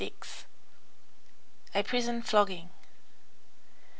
[1.75, 2.71] A PRISON FLOGGING.